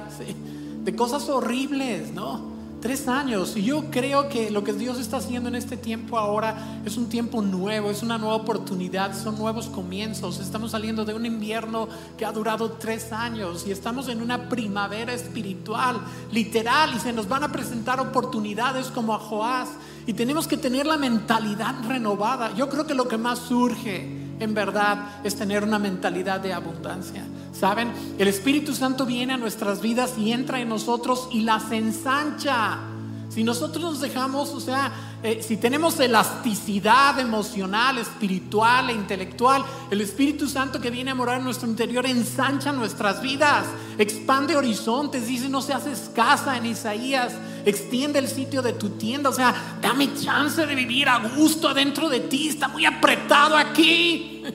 [0.83, 2.50] de cosas horribles, ¿no?
[2.81, 3.55] Tres años.
[3.55, 7.09] Y yo creo que lo que Dios está haciendo en este tiempo ahora es un
[7.09, 10.39] tiempo nuevo, es una nueva oportunidad, son nuevos comienzos.
[10.39, 15.13] Estamos saliendo de un invierno que ha durado tres años y estamos en una primavera
[15.13, 19.69] espiritual, literal, y se nos van a presentar oportunidades como a Joás.
[20.07, 22.51] Y tenemos que tener la mentalidad renovada.
[22.55, 27.23] Yo creo que lo que más surge en verdad es tener una mentalidad de abundancia.
[27.53, 27.91] ¿Saben?
[28.17, 32.90] El Espíritu Santo viene a nuestras vidas y entra en nosotros y las ensancha.
[33.33, 34.91] Si nosotros nos dejamos, o sea,
[35.23, 41.37] eh, si tenemos elasticidad emocional, espiritual e intelectual, el Espíritu Santo que viene a morar
[41.37, 43.65] en nuestro interior ensancha nuestras vidas,
[43.97, 47.31] expande horizontes, dice no seas escasa en Isaías,
[47.63, 52.09] extiende el sitio de tu tienda, o sea, dame chance de vivir a gusto adentro
[52.09, 54.43] de ti, está muy apretado aquí.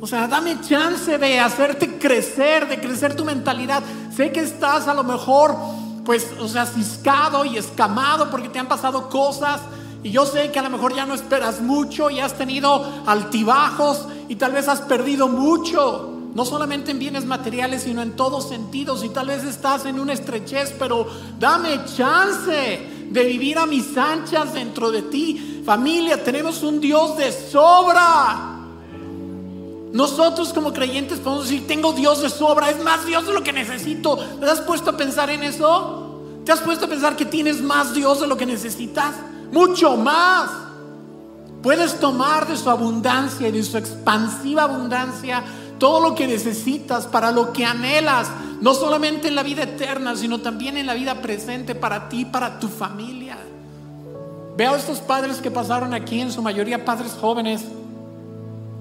[0.00, 3.82] O sea, dame chance de hacerte crecer, de crecer tu mentalidad.
[4.14, 5.56] Sé que estás a lo mejor,
[6.04, 9.60] pues, o sea, ciscado y escamado porque te han pasado cosas.
[10.02, 14.06] Y yo sé que a lo mejor ya no esperas mucho y has tenido altibajos
[14.28, 16.10] y tal vez has perdido mucho.
[16.34, 19.04] No solamente en bienes materiales, sino en todos sentidos.
[19.04, 21.06] Y tal vez estás en una estrechez, pero
[21.38, 25.62] dame chance de vivir a mis anchas dentro de ti.
[25.64, 28.53] Familia, tenemos un Dios de sobra.
[29.94, 33.52] Nosotros como creyentes podemos decir, tengo Dios de sobra, es más Dios de lo que
[33.52, 34.16] necesito.
[34.16, 36.20] ¿Te has puesto a pensar en eso?
[36.44, 39.14] ¿Te has puesto a pensar que tienes más Dios de lo que necesitas?
[39.52, 40.50] Mucho más.
[41.62, 45.44] Puedes tomar de su abundancia y de su expansiva abundancia
[45.78, 48.28] todo lo que necesitas para lo que anhelas,
[48.60, 52.58] no solamente en la vida eterna, sino también en la vida presente para ti, para
[52.58, 53.38] tu familia.
[54.56, 57.62] Veo a estos padres que pasaron aquí, en su mayoría padres jóvenes,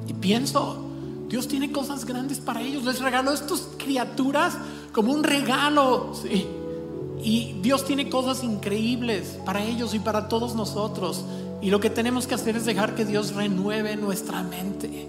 [0.07, 0.82] y pienso,
[1.33, 2.83] Dios tiene cosas grandes para ellos.
[2.83, 4.53] Les regaló a estas criaturas
[4.91, 6.13] como un regalo.
[7.23, 11.25] Y Dios tiene cosas increíbles para ellos y para todos nosotros.
[11.59, 15.07] Y lo que tenemos que hacer es dejar que Dios renueve nuestra mente.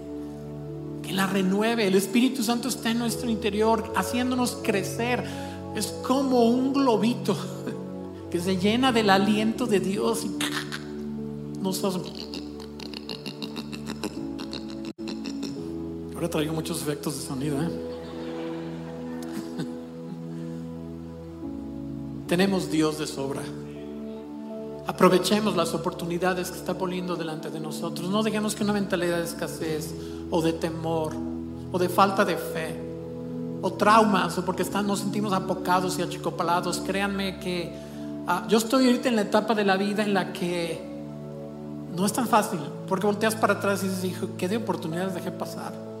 [1.03, 1.85] Que la renueve.
[1.85, 5.23] El Espíritu Santo está en nuestro interior, haciéndonos crecer.
[5.75, 7.37] Es como un globito
[8.31, 11.83] que se llena del aliento de Dios y nos
[16.15, 17.61] Ahora traigo muchos efectos de sonido.
[17.61, 17.67] ¿eh?
[22.27, 23.41] Tenemos Dios de sobra.
[24.87, 28.09] Aprovechemos las oportunidades que está poniendo delante de nosotros.
[28.09, 29.93] No dejemos que una mentalidad de escasez
[30.31, 31.11] o de temor
[31.71, 32.79] o de falta de fe
[33.61, 36.79] o traumas o porque están, nos sentimos apocados y achicopalados.
[36.79, 37.75] Créanme que
[38.25, 40.81] ah, yo estoy ahorita en la etapa de la vida en la que
[41.93, 45.31] no es tan fácil porque volteas para atrás y dices, hijo, ¿qué de oportunidades dejé
[45.31, 45.94] pasar?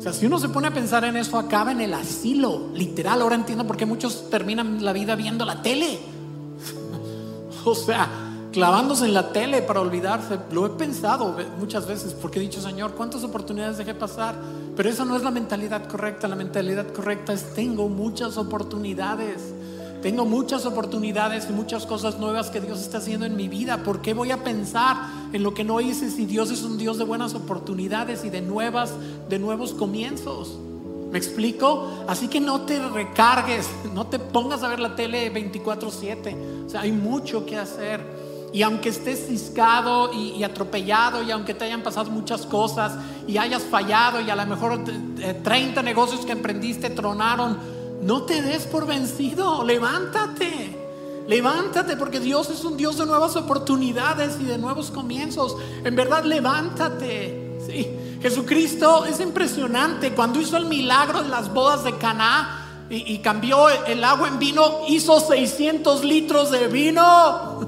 [0.00, 3.20] O sea, si uno se pone a pensar en eso, acaba en el asilo, literal.
[3.20, 5.98] Ahora entiendo por qué muchos terminan la vida viendo la tele.
[7.66, 8.08] o sea,
[8.50, 10.38] clavándose en la tele para olvidarse.
[10.52, 14.36] Lo he pensado muchas veces porque he dicho, Señor, ¿cuántas oportunidades dejé pasar?
[14.74, 16.28] Pero esa no es la mentalidad correcta.
[16.28, 19.52] La mentalidad correcta es, tengo muchas oportunidades.
[20.02, 23.82] Tengo muchas oportunidades y muchas cosas nuevas que Dios está haciendo en mi vida.
[23.82, 24.96] ¿Por qué voy a pensar
[25.32, 28.40] en lo que no hice si Dios es un Dios de buenas oportunidades y de
[28.40, 28.94] nuevas,
[29.28, 30.58] de nuevos comienzos?
[31.10, 32.04] ¿Me explico?
[32.08, 36.64] Así que no te recargues, no te pongas a ver la tele 24/7.
[36.66, 38.00] O sea, hay mucho que hacer.
[38.52, 42.94] Y aunque estés ciscado y, y, atropellado y aunque te hayan pasado muchas cosas
[43.28, 44.82] y hayas fallado y a lo mejor
[45.44, 47.58] 30 negocios que emprendiste tronaron,
[48.02, 50.78] no te des por vencido, levántate.
[51.28, 55.56] Levántate porque Dios es un Dios de nuevas oportunidades y de nuevos comienzos.
[55.84, 57.58] En verdad, levántate.
[57.66, 57.88] Sí.
[58.22, 60.12] Jesucristo es impresionante.
[60.12, 64.38] Cuando hizo el milagro en las bodas de Caná y, y cambió el agua en
[64.38, 67.60] vino, hizo 600 litros de vino.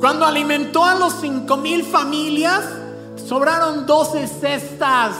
[0.00, 2.64] Cuando alimentó a los cinco mil familias,
[3.26, 5.14] sobraron 12 cestas.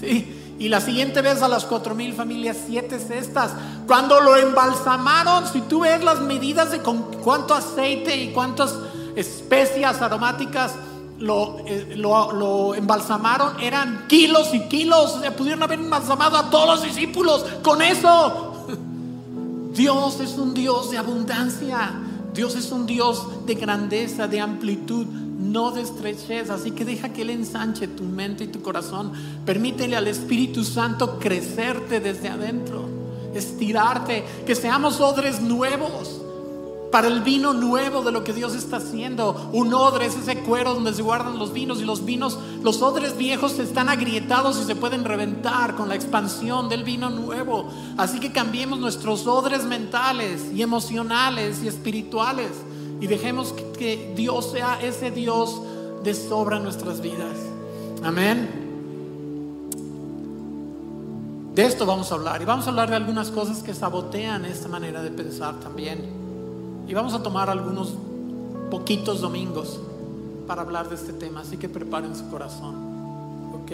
[0.00, 0.37] Sí.
[0.58, 3.52] Y la siguiente vez a las cuatro mil familias, siete cestas.
[3.86, 8.74] Cuando lo embalsamaron, si tú ves las medidas de con cuánto aceite y cuántas
[9.14, 10.72] especias aromáticas
[11.20, 11.96] lo, eh,
[12.76, 15.14] embalsamaron, eran kilos y kilos.
[15.16, 18.66] O sea, pudieron haber embalsamado a todos los discípulos con eso.
[19.72, 21.92] Dios es un Dios de abundancia.
[22.34, 25.06] Dios es un Dios de grandeza, de amplitud.
[25.52, 26.50] No de estrechez.
[26.50, 29.12] Así que deja que Él ensanche tu mente y tu corazón.
[29.44, 32.84] Permítele al Espíritu Santo crecerte desde adentro,
[33.34, 36.22] estirarte, que seamos odres nuevos
[36.90, 39.50] para el vino nuevo de lo que Dios está haciendo.
[39.52, 43.16] Un odre es ese cuero donde se guardan los vinos y los vinos, los odres
[43.16, 47.68] viejos están agrietados y se pueden reventar con la expansión del vino nuevo.
[47.96, 52.50] Así que cambiemos nuestros odres mentales y emocionales y espirituales
[53.00, 55.60] y dejemos que Dios sea ese Dios
[56.02, 57.36] de sobra en nuestras vidas.
[58.02, 58.66] Amén.
[61.54, 64.68] De esto vamos a hablar y vamos a hablar de algunas cosas que sabotean esta
[64.68, 66.08] manera de pensar también.
[66.86, 67.94] Y vamos a tomar algunos
[68.70, 69.80] poquitos domingos
[70.46, 72.74] para hablar de este tema, así que preparen su corazón.
[73.54, 73.72] ¿Ok?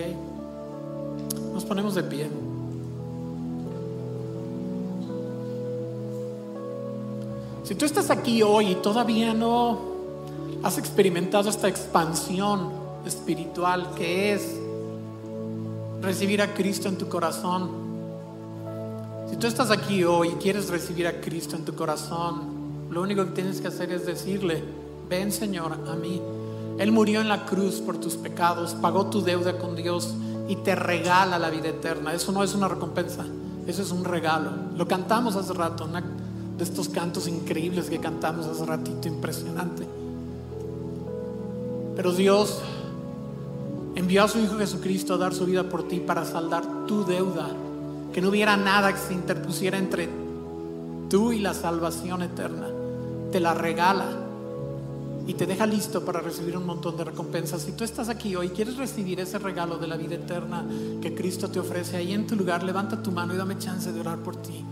[1.53, 2.29] Nos ponemos de pie.
[7.65, 9.79] Si tú estás aquí hoy y todavía no
[10.63, 12.71] has experimentado esta expansión
[13.07, 14.61] espiritual que es
[16.03, 17.71] recibir a Cristo en tu corazón,
[19.31, 23.25] si tú estás aquí hoy y quieres recibir a Cristo en tu corazón, lo único
[23.25, 24.63] que tienes que hacer es decirle,
[25.09, 26.21] ven Señor a mí.
[26.79, 30.15] Él murió en la cruz por tus pecados, pagó tu deuda con Dios
[30.49, 32.13] y te regala la vida eterna.
[32.13, 33.25] Eso no es una recompensa,
[33.67, 34.51] eso es un regalo.
[34.77, 35.89] Lo cantamos hace rato,
[36.57, 39.87] de estos cantos increíbles que cantamos hace ratito, impresionante.
[41.97, 42.61] Pero Dios
[43.95, 47.49] envió a su Hijo Jesucristo a dar su vida por ti para saldar tu deuda,
[48.13, 50.09] que no hubiera nada que se interpusiera entre
[51.09, 52.69] tú y la salvación eterna
[53.35, 54.07] te la regala
[55.27, 57.63] y te deja listo para recibir un montón de recompensas.
[57.63, 60.65] Si tú estás aquí hoy y quieres recibir ese regalo de la vida eterna
[61.03, 63.99] que Cristo te ofrece ahí en tu lugar, levanta tu mano y dame chance de
[63.99, 64.65] orar por ti.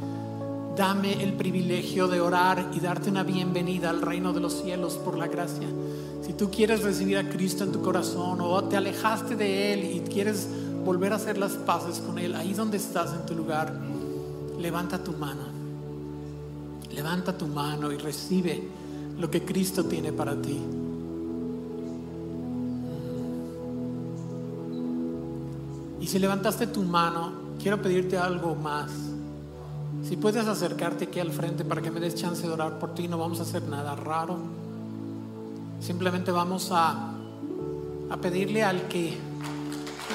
[0.76, 5.18] Dame el privilegio de orar y darte una bienvenida al reino de los cielos por
[5.18, 5.68] la gracia.
[6.22, 10.00] Si tú quieres recibir a Cristo en tu corazón o te alejaste de Él y
[10.00, 10.48] quieres
[10.82, 13.78] volver a hacer las paces con Él, ahí donde estás en tu lugar,
[14.58, 15.42] levanta tu mano.
[16.90, 18.62] Levanta tu mano y recibe
[19.18, 20.58] lo que Cristo tiene para ti.
[26.00, 29.11] Y si levantaste tu mano, quiero pedirte algo más.
[30.02, 33.08] Si puedes acercarte aquí al frente para que me des chance de orar por ti,
[33.08, 34.36] no vamos a hacer nada raro.
[35.80, 37.12] Simplemente vamos a,
[38.10, 39.16] a pedirle al que...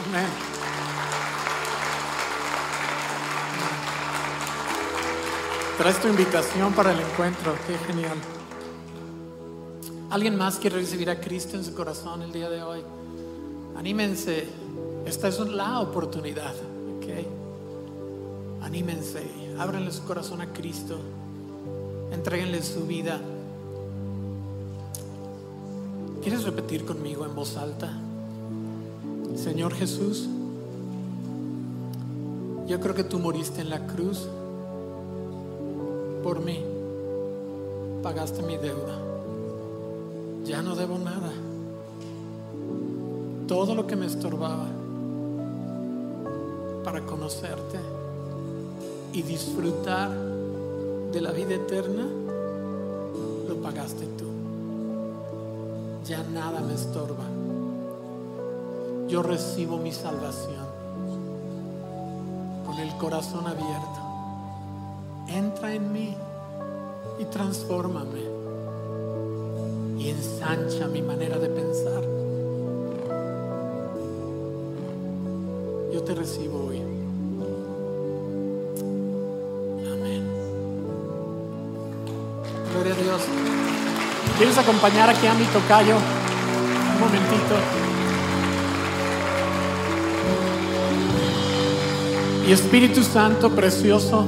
[0.08, 0.28] Amén.
[5.78, 8.18] Traes tu invitación para el encuentro, qué genial.
[10.10, 12.82] ¿Alguien más quiere recibir a Cristo en su corazón el día de hoy?
[13.78, 14.48] Anímense,
[15.06, 16.56] esta es la oportunidad,
[16.98, 18.64] ¿ok?
[18.64, 19.22] Anímense,
[19.60, 20.98] ábranle su corazón a Cristo,
[22.12, 23.20] entreguenle su vida.
[26.22, 27.92] ¿Quieres repetir conmigo en voz alta?
[29.36, 30.28] Señor Jesús,
[32.68, 34.28] yo creo que tú moriste en la cruz
[36.24, 36.64] por mí.
[38.04, 39.00] Pagaste mi deuda.
[40.46, 41.32] Ya no debo nada.
[43.48, 44.68] Todo lo que me estorbaba
[46.84, 47.97] para conocerte
[49.14, 50.12] y disfrutar
[51.12, 52.08] de la vida eterna,
[53.48, 54.26] lo pagaste tú.
[56.06, 57.26] Ya nada me estorba.
[59.08, 60.68] Yo recibo mi salvación
[62.66, 64.08] con el corazón abierto
[65.30, 66.16] entra en mí
[67.20, 68.22] y transfórmame
[69.98, 72.04] y ensancha mi manera de pensar.
[75.94, 76.87] Yo te recibo hoy.
[84.38, 85.96] ¿Quieres acompañar aquí a mi tocayo?
[85.96, 87.56] Un momentito.
[92.48, 94.26] Y Espíritu Santo precioso.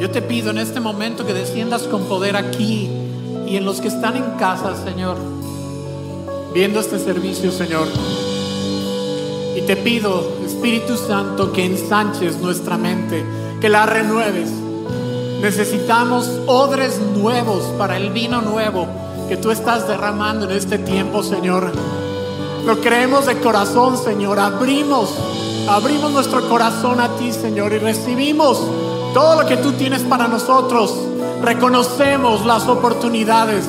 [0.00, 2.90] Yo te pido en este momento que desciendas con poder aquí
[3.46, 5.16] y en los que están en casa, Señor,
[6.52, 7.86] viendo este servicio, Señor.
[9.56, 13.24] Y te pido, Espíritu Santo, que ensanches nuestra mente,
[13.60, 14.59] que la renueves.
[15.42, 18.86] Necesitamos odres nuevos para el vino nuevo
[19.26, 21.72] que tú estás derramando en este tiempo, Señor.
[22.66, 24.38] Lo creemos de corazón, Señor.
[24.38, 25.08] Abrimos,
[25.66, 28.60] abrimos nuestro corazón a ti, Señor, y recibimos
[29.14, 30.94] todo lo que tú tienes para nosotros.
[31.42, 33.64] Reconocemos las oportunidades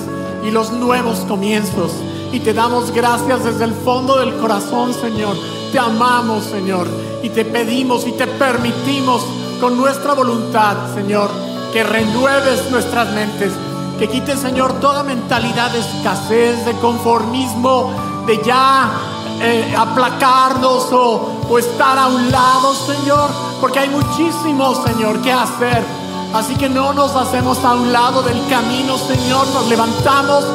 [0.45, 1.93] y los nuevos comienzos.
[2.33, 5.37] Y te damos gracias desde el fondo del corazón, Señor.
[5.71, 6.87] Te amamos, Señor.
[7.23, 9.21] Y te pedimos y te permitimos
[9.61, 11.29] con nuestra voluntad, Señor,
[11.71, 13.53] que renueves nuestras mentes,
[13.97, 17.93] que quite, Señor, toda mentalidad de escasez, de conformismo,
[18.25, 18.91] de ya
[19.41, 25.83] eh, aplacarnos o, o estar a un lado, Señor, porque hay muchísimo, Señor, que hacer.
[26.33, 30.45] Así que no nos hacemos a un lado del camino, Señor, nos levantamos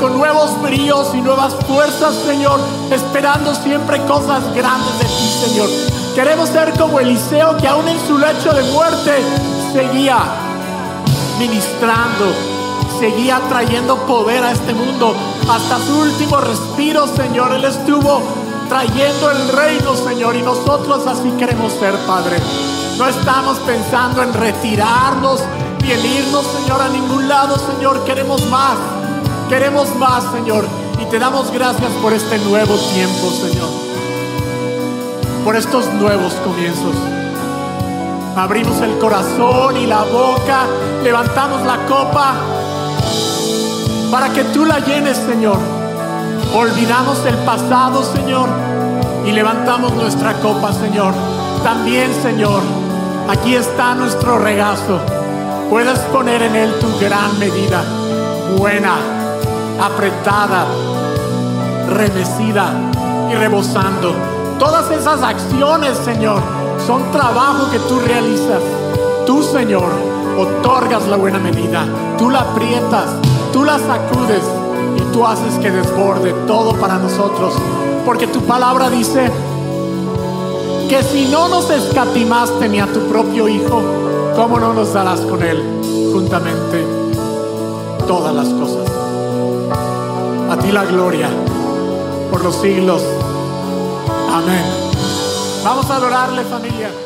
[0.00, 2.60] con nuevos bríos y nuevas fuerzas, Señor,
[2.90, 5.68] esperando siempre cosas grandes de ti, Señor.
[6.14, 9.12] Queremos ser como Eliseo, que aún en su lecho de muerte
[9.72, 10.18] seguía
[11.38, 12.32] ministrando,
[12.98, 15.14] seguía trayendo poder a este mundo.
[15.48, 18.22] Hasta su último respiro, Señor, Él estuvo
[18.68, 22.36] trayendo el reino, Señor, y nosotros así queremos ser, Padre.
[22.98, 25.42] No estamos pensando en retirarnos
[25.82, 28.04] ni en irnos, Señor, a ningún lado, Señor.
[28.04, 28.76] Queremos más,
[29.48, 30.66] queremos más, Señor.
[31.00, 33.68] Y te damos gracias por este nuevo tiempo, Señor.
[35.44, 37.15] Por estos nuevos comienzos.
[38.36, 40.66] Abrimos el corazón y la boca,
[41.02, 42.34] levantamos la copa
[44.10, 45.56] para que tú la llenes, Señor.
[46.54, 48.46] Olvidamos el pasado, Señor,
[49.24, 51.14] y levantamos nuestra copa, Señor.
[51.64, 52.60] También, Señor,
[53.26, 55.00] aquí está nuestro regazo.
[55.70, 57.82] Puedes poner en él tu gran medida,
[58.58, 58.96] buena,
[59.82, 60.66] apretada,
[61.88, 62.70] remecida
[63.32, 64.14] y rebosando.
[64.58, 66.42] Todas esas acciones, Señor,
[66.86, 68.62] son trabajo que tú realizas.
[69.26, 69.90] Tú, Señor,
[70.38, 71.84] otorgas la buena medida.
[72.16, 73.10] Tú la aprietas,
[73.52, 74.42] tú la sacudes
[74.96, 77.54] y tú haces que desborde todo para nosotros.
[78.04, 79.30] Porque tu palabra dice
[80.88, 83.82] que si no nos escatimaste ni a tu propio Hijo,
[84.36, 85.62] ¿cómo no nos darás con Él
[86.12, 86.86] juntamente
[88.06, 88.86] todas las cosas?
[90.50, 91.28] A ti la gloria
[92.30, 93.02] por los siglos.
[94.32, 94.85] Amén.
[95.66, 97.05] Vamos a adorarle familia.